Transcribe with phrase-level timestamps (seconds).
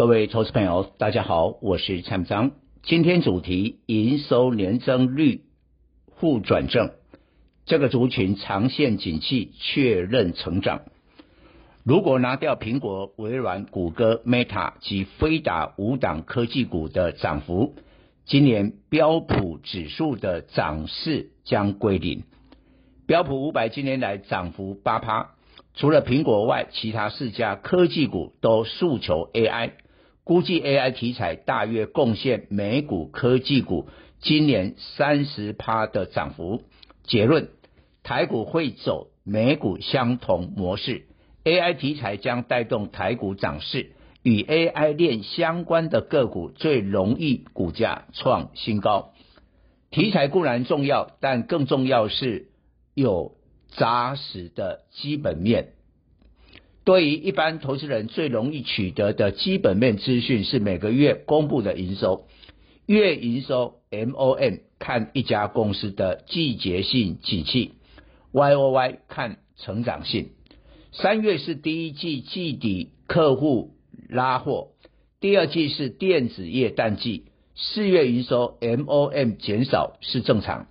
[0.00, 2.52] 各位投资朋友，大家好，我是蔡明彰。
[2.82, 5.42] 今天主题：营收年增率
[6.16, 6.92] 负转正，
[7.66, 10.84] 这个族群长线景气确认成长。
[11.84, 17.74] 如果拿掉苹果、微软、谷歌、Meta 及飞达五档科技股的涨幅，
[18.24, 22.22] 今年标普指数的涨势将归零。
[23.06, 25.32] 标普五百今年来涨幅八趴。
[25.74, 29.72] 除了苹果外，其他四家科技股都诉求 AI，
[30.30, 33.88] 估计 AI 题材大约贡献美股科技股
[34.20, 36.62] 今年三十趴的涨幅。
[37.02, 37.48] 结论：
[38.04, 41.06] 台股会走美股相同模式
[41.42, 43.90] ，AI 题材将带动台股涨势，
[44.22, 49.10] 与 AI 链相关的个股最容易股价创新高。
[49.90, 52.50] 题材固然重要，但更重要是
[52.94, 53.32] 有。
[53.76, 55.74] 扎实的基本面，
[56.84, 62.26] 对于一般投资人最容易取得的基本面资讯是每个月公布的营收。
[62.86, 67.74] 月营收 MOM 看一家公司的季节性景气
[68.32, 70.30] ，YOY 看成长性。
[70.92, 73.74] 三月是第一季季底客户
[74.08, 74.70] 拉货，
[75.20, 80.66] 第二季是电子业淡季，四月营收 MOM 减少是正常。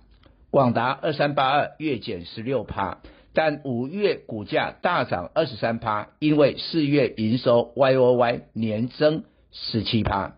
[0.50, 3.00] 广达二三八二月减十六趴，
[3.32, 10.36] 但五月股价大涨二十三趴，因为四月营收 YOY 年增十七趴。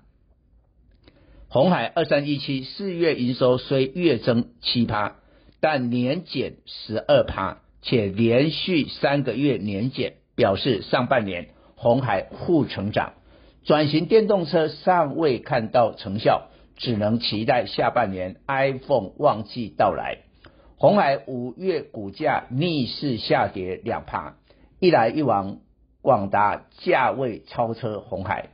[1.49, 5.17] 鸿海二三一七四月营收虽月增七趴，
[5.61, 13.15] 但年减十二趴，且连续三个月年减，表示上半年鸿海负成长。
[13.65, 16.49] 转型电动车尚未看到成效。
[16.79, 20.23] 只能期待下半年 iPhone 旺季到来。
[20.83, 24.35] 鸿海五月股价逆势下跌两趴，
[24.81, 25.59] 一来一往，
[26.01, 28.49] 广达价位超车红海。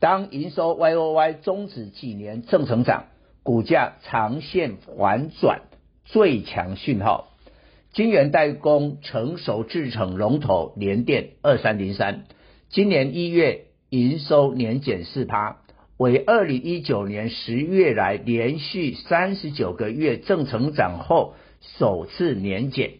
[0.00, 3.04] 当营收 YOY 终止几年正成长，
[3.44, 5.60] 股价长线反转
[6.04, 7.28] 最强讯号。
[7.92, 12.24] 晶圆代工成熟制程龙头联电二三零三，
[12.70, 15.58] 今年一月营收年减四趴。
[15.96, 21.34] 为二零一九年十月来连续三十九个月正成长后
[21.78, 22.94] 首次年减，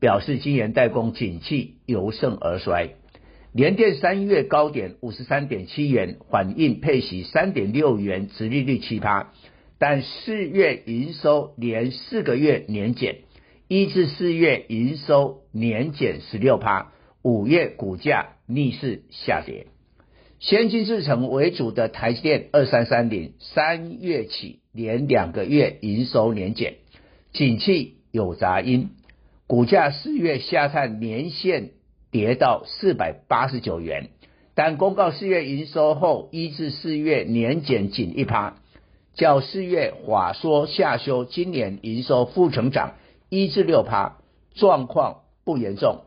[0.00, 2.94] 表示晶圆代工景气由盛而衰。
[3.52, 9.32] 联电三月高点五十三点七元，反映配息三点六元，殖利率七趴，
[9.78, 13.20] 但四月营收连四个月年减，
[13.68, 19.66] 一至四月营收年减十六趴，五月股价逆势下跌。
[20.38, 26.74] 先进制程为主的台积电二三三零，三月起连两个月营收年减，
[27.32, 28.92] 景气有杂音，
[29.46, 31.72] 股价四月下探年线
[32.10, 34.08] 跌到四百八十九元，
[34.54, 38.56] 但公告四月营收后，一至四月年减仅一趴，
[39.12, 42.94] 较四月华硕下修今年营收负成长
[43.28, 44.16] 一至六趴，
[44.54, 46.04] 状况不严重，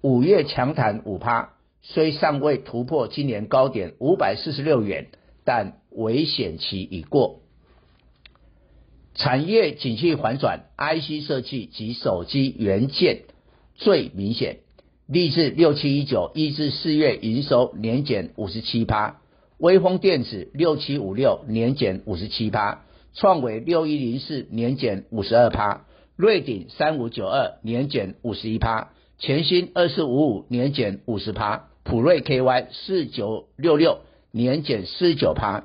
[0.00, 1.50] 五月强弹五趴。
[1.82, 5.08] 虽尚未突破今年高点五百四十六元，
[5.44, 7.39] 但危险期已过。
[9.14, 13.22] 产业景气反转，IC 设计及手机元件
[13.74, 14.58] 最明显。
[15.06, 19.16] 力志六七一九一至四月营收年减五十七趴，
[19.58, 22.84] 威锋电子六七五六年减五十七趴，
[23.14, 25.84] 创维六一零四年减五十二趴，
[26.14, 31.66] 瑞鼎三五九二年减五十一趴，全新二四五五年减五十趴。
[31.82, 35.64] 普瑞 KY 四九六六年减四九趴，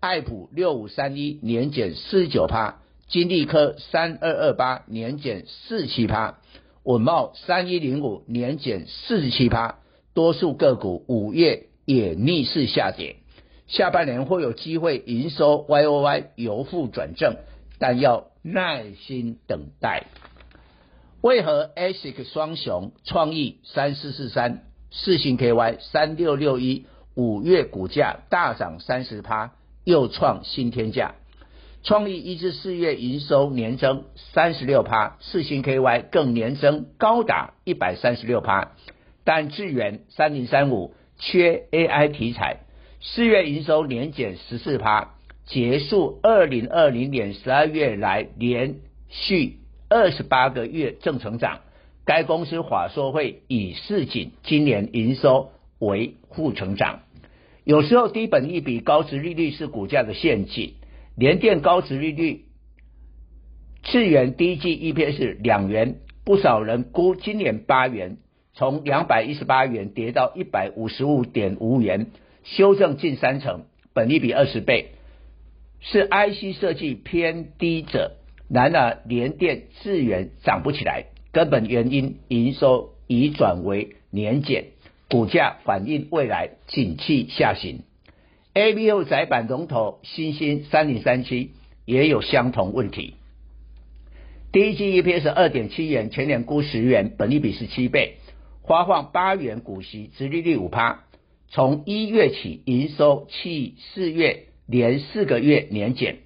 [0.00, 6.38] 爱普六五三一年减四十九趴，金利科三二二八年减四七趴，
[6.84, 9.78] 稳茂三一零五年减四十七趴，
[10.14, 13.16] 多数个股五月也逆势下跌，
[13.66, 17.36] 下半年会有机会营收 YOY 由负转正，
[17.78, 20.06] 但要耐心等待。
[21.20, 24.64] 为何 ASIC 双雄创意三四四三？
[24.90, 29.52] 四星 KY 三六六一五月股价大涨三十趴，
[29.84, 31.14] 又创新天价。
[31.82, 34.04] 创意一至四月营收年增
[34.34, 38.72] 三十六趴，四星 KY 更年增高达一百三十六趴。
[39.24, 42.58] 但智源三零三五缺 AI 题材，
[43.00, 45.14] 四月营收年减十四趴，
[45.46, 48.76] 结束二零二零年十二月来连
[49.08, 51.60] 续二十八个月正成长。
[52.04, 57.00] 该公司法说会以市井，今年营收为负成长。
[57.64, 60.74] 有时候低本益比高值利率是股价的陷阱。
[61.16, 62.44] 联电高值利率，
[63.84, 68.16] 次元第一季 EPS 两元，不少人估今年八元，
[68.54, 72.06] 从两百一十八元跌到一百五十五点五元，
[72.44, 74.92] 修正近三成，本益比二十倍，
[75.80, 78.12] 是 IC 设计偏低者。
[78.48, 84.66] 然而联电次元涨不起来，根本原因营收已转为年减，
[85.10, 87.82] 股价反映未来景气下行。
[88.54, 91.50] ABF 载板龙头新兴三零三七
[91.84, 93.14] 也有相同问题。
[94.52, 98.14] 第一季 EPS 二点七元，全年估十元，本益比是七倍，
[98.66, 101.04] 发放八元股息，殖利率五趴。
[101.48, 106.18] 从一月起营收弃四月连四个月年减，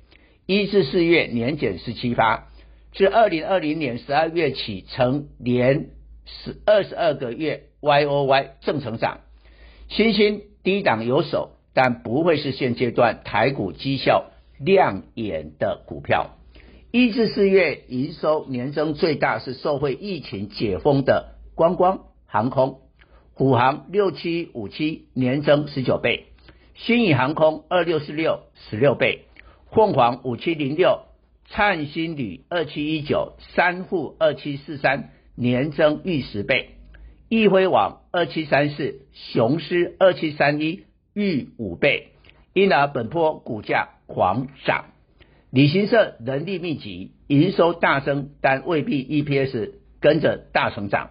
[0.45, 2.49] 一至四月年减十七趴，
[2.93, 5.87] 至二零二零年十二月起曾连
[6.27, 9.21] 十二十二个月 YOY 正成长。
[9.89, 11.51] 新兴低档有手。
[11.77, 14.31] 但不会是现阶段台股绩效
[14.61, 16.37] 亮眼的股票。
[16.93, 22.79] 一至四月营收年增最大是受惠疫情解封的观光航空，
[23.33, 26.27] 虎航六七五七年增十九倍，
[26.77, 29.25] 新宇航空二六四六十六倍，
[29.73, 31.01] 凤凰五七零六，
[31.49, 36.71] 灿星旅二七一九，三富二七四三年增逾十倍，
[37.29, 40.85] 易辉网二七三四，雄狮二七三一。
[41.17, 42.09] 逾五倍，
[42.55, 44.87] 因而本波股价狂涨。
[45.53, 51.11] 旅行社人力密集，营收大增，但未必 EPS 跟着大成长。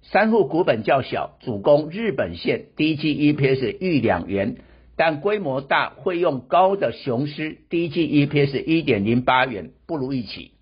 [0.00, 4.56] 三户股本较小，主攻日本线，第一季 EPS 逾两元，
[4.96, 10.52] 但规模大，费用高的雄狮第一季 EPS 一点零八元，不如预期，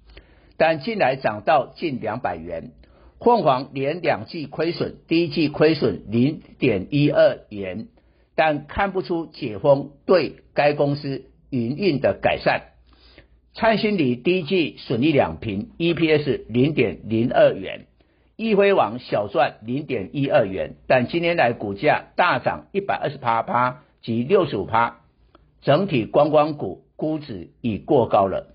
[0.56, 2.72] 但近来涨到近两百元。
[3.20, 7.88] 凤凰连两季亏损，第一季亏损零点一二元。
[8.34, 12.62] 但看不出解封对该公司营运的改善。
[13.52, 17.80] 灿星里第一季损益两平，EPS 零点零二元；
[18.36, 20.76] 易辉网小赚零点一二元。
[20.86, 25.00] 但今年来股价大涨一百二十八趴及六十五趴，
[25.60, 28.54] 整体观光股估值已过高了。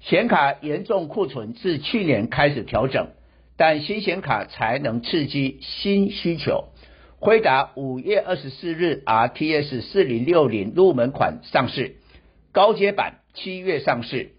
[0.00, 3.08] 显卡严重库存，自去年开始调整，
[3.58, 6.68] 但新显卡才能刺激新需求。
[7.18, 11.96] 辉达五月二十四日，RTS 四零六零入门款上市，
[12.52, 14.30] 高阶版七月上市。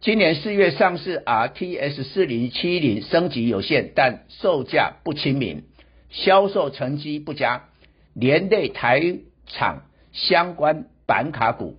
[0.00, 5.64] 今年四月上市，RTS 四零七零升级有限，但售价不亲民，
[6.08, 7.68] 销售成绩不佳，
[8.14, 9.82] 连累台厂
[10.12, 11.76] 相关板卡股。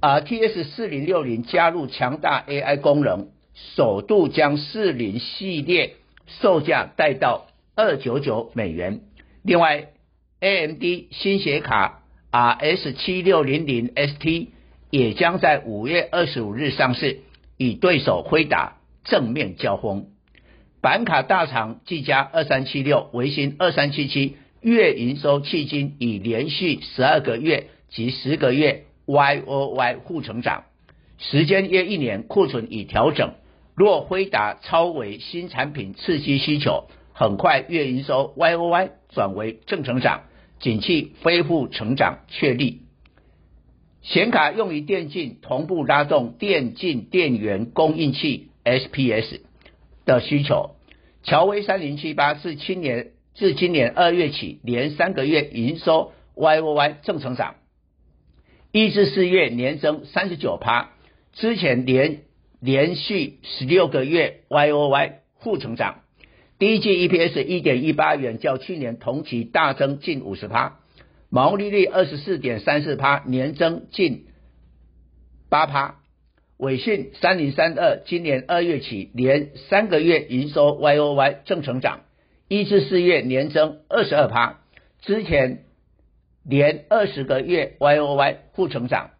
[0.00, 5.96] RTS 四零六零加入强大 AI 功能，首度将四零系列
[6.26, 7.46] 售价带到。
[7.74, 9.00] 二九九美元。
[9.42, 9.88] 另外
[10.40, 14.48] ，AMD 新显卡 RS 七六零零 ST
[14.90, 17.20] 也将在五月二十五日上市，
[17.56, 20.08] 与对手辉达正面交锋。
[20.82, 30.64] 板卡大厂技嘉二三七六、微星二三七七月营收迄今已连续十二个月及十个月 YOY 负成长，
[31.16, 33.32] 时间约一年，库存已调整。
[33.74, 36.88] 若辉达超微新产品刺激需求。
[37.14, 40.22] 很快月营收 YOY 转为正成长，
[40.60, 42.82] 景气恢复成长确立。
[44.00, 49.42] 显卡用于电竞同步拉动电竞电源供应器 SPS
[50.06, 50.70] 的需求。
[51.22, 57.56] 乔威三零七八自今年自今年二月起连三个月营收 YOY 正成长，
[58.72, 60.92] 一至四月年增三十九趴，
[61.34, 62.22] 之前连
[62.62, 66.02] 连续十六个月 YOY 负成长。
[66.60, 70.78] 第一季 EPS 一点一八元，较去年同期大增近五十趴，
[71.28, 74.26] 毛利率二十四点三四趴，年增近
[75.48, 75.96] 八趴。
[76.58, 82.02] 伟讯三零三二今年二月起连三个月营收 YOY 正成长，
[82.46, 84.60] 一至四月年增二十二趴，
[85.00, 85.64] 之前
[86.44, 89.10] 连二十个月 YOY 负成长。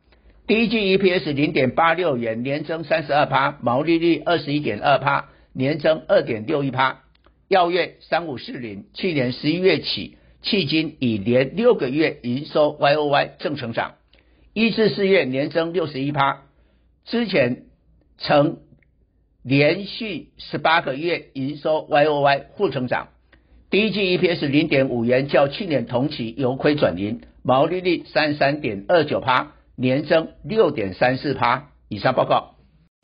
[0.48, 7.02] 第一季 EPS 零点八六元，年增三十二趴，毛利率二十一点二趴，年增二点六一趴。
[7.48, 13.94] 耀月三五四零，去年十一月起，迄今已连六个月营收 YOY 正成长，
[14.52, 16.42] 一至四月年增六十一趴，
[17.04, 17.64] 之前
[18.18, 18.58] 曾
[19.44, 23.08] 连续十八个月营收 YOY 负成长。
[23.70, 31.70] 第一季 EPS 零点五元，较去年同期由亏转盈，毛利率三三点二九趴，年增六点三四趴。
[31.88, 32.54] 以上报告。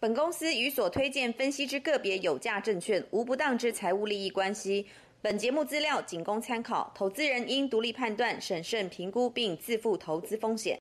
[0.01, 4.87] 本公司与所推荐分析之个别有价证券无不当之财务利益关系。
[5.23, 10.77] 本节目资料仅供参考，投资人应独立判断、审慎评估并自负投资风险。